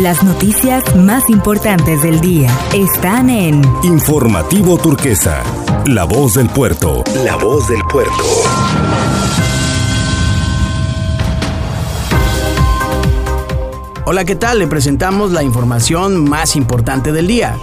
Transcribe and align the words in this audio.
Las 0.00 0.24
noticias 0.24 0.96
más 0.96 1.30
importantes 1.30 2.02
del 2.02 2.20
día 2.20 2.50
están 2.74 3.30
en 3.30 3.62
Informativo 3.84 4.76
Turquesa, 4.76 5.40
La 5.86 6.02
Voz 6.02 6.34
del 6.34 6.48
Puerto. 6.48 7.04
La 7.24 7.36
Voz 7.36 7.68
del 7.68 7.80
Puerto. 7.88 8.12
Hola, 14.04 14.24
¿qué 14.24 14.34
tal? 14.34 14.58
Le 14.58 14.66
presentamos 14.66 15.30
la 15.30 15.44
información 15.44 16.28
más 16.28 16.56
importante 16.56 17.12
del 17.12 17.28
día. 17.28 17.56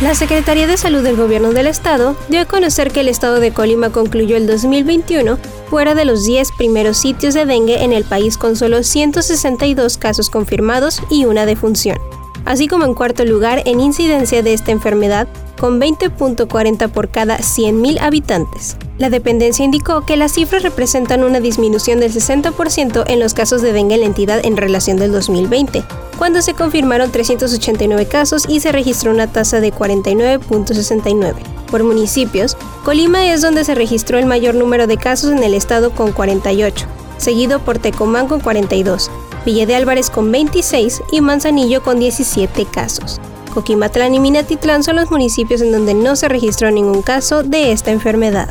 La 0.02 0.16
Secretaría 0.16 0.66
de 0.66 0.78
Salud 0.78 1.04
del 1.04 1.18
Gobierno 1.18 1.52
del 1.52 1.68
Estado 1.68 2.16
dio 2.30 2.40
a 2.40 2.46
conocer 2.46 2.90
que 2.90 3.02
el 3.02 3.10
Estado 3.10 3.42
de 3.42 3.52
Colima 3.52 3.90
concluyó 3.90 4.38
el 4.38 4.48
2021 4.48 5.38
fuera 5.70 5.94
de 5.94 6.06
los 6.06 6.24
10 6.24 6.54
primeros 6.54 6.98
sitios 6.98 7.34
de 7.34 7.46
dengue 7.46 7.84
en 7.84 7.92
el 7.92 8.06
país 8.06 8.38
con 8.38 8.56
solo 8.56 8.82
162 8.84 9.98
casos 9.98 10.30
confirmados 10.30 11.02
y 11.10 11.26
una 11.26 11.46
defunción, 11.46 11.98
así 12.46 12.68
como 12.68 12.86
en 12.86 12.94
cuarto 12.94 13.26
lugar 13.26 13.62
en 13.66 13.80
incidencia 13.80 14.42
de 14.42 14.54
esta 14.54 14.72
enfermedad 14.72 15.28
con 15.60 15.80
20.40 15.80 16.90
por 16.90 17.10
cada 17.10 17.38
100.000 17.38 18.00
habitantes. 18.02 18.78
La 18.98 19.10
dependencia 19.10 19.64
indicó 19.64 20.06
que 20.06 20.18
las 20.18 20.34
cifras 20.34 20.64
representan 20.64 21.24
una 21.24 21.40
disminución 21.40 22.00
del 22.00 22.14
60% 22.14 23.06
en 23.08 23.20
los 23.20 23.34
casos 23.34 23.62
de 23.62 23.72
dengue 23.72 23.96
en 23.96 24.02
la 24.02 24.08
entidad 24.08 24.46
en 24.46 24.58
relación 24.58 24.98
del 24.98 25.12
2020, 25.12 25.84
cuando 26.18 26.42
se 26.42 26.54
confirmaron 26.54 27.12
389 27.12 28.06
casos 28.08 28.44
y 28.48 28.60
se 28.60 28.72
registró 28.72 29.12
una 29.12 29.28
tasa 29.28 29.62
de 29.62 29.74
49.69. 29.74 31.36
Por 31.72 31.84
municipios, 31.84 32.58
Colima 32.84 33.32
es 33.32 33.42
donde 33.42 33.64
se 33.64 33.76
registró 33.76 34.18
el 34.18 34.26
mayor 34.26 34.56
número 34.56 34.88
de 34.88 34.98
casos 34.98 35.32
en 35.32 35.44
el 35.44 35.54
estado 35.54 35.92
con 35.92 36.12
48, 36.12 36.86
seguido 37.20 37.60
por 37.60 37.80
Tecomán 37.80 38.28
con 38.28 38.40
42, 38.40 39.12
Villa 39.46 39.66
de 39.66 39.76
Álvarez 39.76 40.10
con 40.10 40.32
26 40.32 41.02
y 41.12 41.22
Manzanillo 41.22 41.82
con 41.84 42.00
17 42.00 42.66
casos. 42.66 43.20
Coquimatlán 43.54 44.14
y 44.14 44.20
Minatitlán 44.20 44.84
son 44.84 44.96
los 44.98 45.12
municipios 45.12 45.62
en 45.62 45.72
donde 45.72 45.94
no 45.94 46.16
se 46.16 46.28
registró 46.28 46.72
ningún 46.72 47.02
caso 47.02 47.44
de 47.44 47.72
esta 47.72 47.92
enfermedad. 47.92 48.50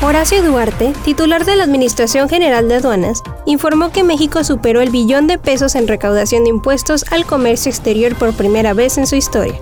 Horacio 0.00 0.44
Duarte, 0.44 0.92
titular 1.04 1.44
de 1.44 1.56
la 1.56 1.64
Administración 1.64 2.28
General 2.28 2.68
de 2.68 2.76
Aduanas, 2.76 3.22
informó 3.46 3.90
que 3.90 4.04
México 4.04 4.44
superó 4.44 4.80
el 4.80 4.90
billón 4.90 5.26
de 5.26 5.38
pesos 5.38 5.74
en 5.74 5.88
recaudación 5.88 6.44
de 6.44 6.50
impuestos 6.50 7.04
al 7.10 7.26
comercio 7.26 7.70
exterior 7.70 8.14
por 8.14 8.32
primera 8.32 8.74
vez 8.74 8.96
en 8.96 9.08
su 9.08 9.16
historia. 9.16 9.58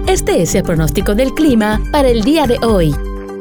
Este 0.07 0.41
es 0.41 0.53
el 0.55 0.63
pronóstico 0.63 1.15
del 1.15 1.33
clima 1.33 1.81
para 1.91 2.09
el 2.09 2.21
día 2.23 2.45
de 2.45 2.57
hoy 2.65 2.95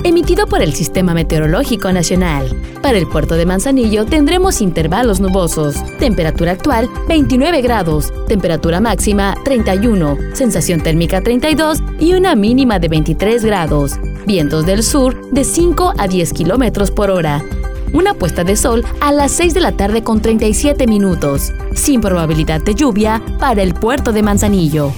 emitido 0.04 0.46
por 0.46 0.62
el 0.62 0.74
Sistema 0.74 1.14
Meteorológico 1.14 1.92
Nacional. 1.92 2.48
Para 2.82 2.98
el 2.98 3.06
puerto 3.06 3.34
de 3.34 3.46
Manzanillo 3.46 4.04
tendremos 4.04 4.60
intervalos 4.60 5.20
nubosos. 5.20 5.76
Temperatura 5.98 6.52
actual 6.52 6.88
29 7.08 7.62
grados, 7.62 8.12
temperatura 8.26 8.80
máxima 8.80 9.34
31, 9.44 10.18
sensación 10.34 10.80
térmica 10.80 11.20
32 11.20 11.82
y 12.00 12.14
una 12.14 12.34
mínima 12.34 12.78
de 12.78 12.88
23 12.88 13.44
grados. 13.44 13.98
Vientos 14.26 14.66
del 14.66 14.82
sur 14.82 15.30
de 15.30 15.44
5 15.44 15.94
a 15.96 16.08
10 16.08 16.32
kilómetros 16.32 16.90
por 16.90 17.10
hora. 17.10 17.44
Una 17.92 18.14
puesta 18.14 18.42
de 18.42 18.56
sol 18.56 18.84
a 19.00 19.12
las 19.12 19.32
6 19.32 19.54
de 19.54 19.60
la 19.60 19.72
tarde 19.72 20.02
con 20.02 20.22
37 20.22 20.86
minutos, 20.86 21.52
sin 21.74 22.00
probabilidad 22.00 22.62
de 22.62 22.74
lluvia 22.74 23.22
para 23.38 23.62
el 23.62 23.74
puerto 23.74 24.12
de 24.12 24.22
Manzanillo. 24.22 24.92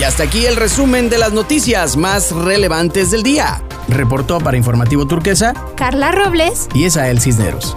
Y 0.00 0.02
hasta 0.02 0.22
aquí 0.22 0.46
el 0.46 0.56
resumen 0.56 1.10
de 1.10 1.18
las 1.18 1.34
noticias 1.34 1.98
más 1.98 2.32
relevantes 2.32 3.10
del 3.10 3.22
día. 3.22 3.62
Reportó 3.86 4.38
para 4.38 4.56
Informativo 4.56 5.06
Turquesa 5.06 5.52
Carla 5.76 6.10
Robles 6.10 6.68
y 6.72 6.84
Esael 6.84 7.20
Cisneros. 7.20 7.76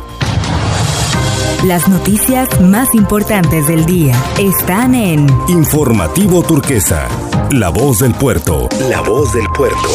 Las 1.66 1.90
noticias 1.90 2.62
más 2.62 2.96
importantes 2.96 3.68
del 3.68 3.86
día 3.86 4.16
están 4.40 4.96
en 4.96 5.28
Informativo 5.50 6.44
Turquesa, 6.44 7.10
La 7.52 7.68
Voz 7.68 8.00
del 8.00 8.14
Puerto. 8.14 8.70
La 8.90 9.02
Voz 9.02 9.34
del 9.34 9.48
Puerto. 9.54 9.90